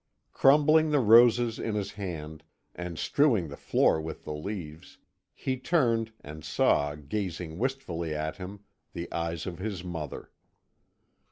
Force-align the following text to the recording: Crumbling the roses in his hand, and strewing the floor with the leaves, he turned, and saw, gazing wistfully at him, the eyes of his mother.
Crumbling 0.33 0.89
the 0.89 0.99
roses 0.99 1.59
in 1.59 1.75
his 1.75 1.91
hand, 1.91 2.43
and 2.73 2.97
strewing 2.97 3.49
the 3.49 3.55
floor 3.55 4.01
with 4.01 4.23
the 4.23 4.33
leaves, 4.33 4.97
he 5.31 5.57
turned, 5.57 6.11
and 6.21 6.43
saw, 6.43 6.95
gazing 6.95 7.59
wistfully 7.59 8.15
at 8.15 8.37
him, 8.37 8.61
the 8.93 9.11
eyes 9.13 9.45
of 9.45 9.59
his 9.59 9.83
mother. 9.83 10.31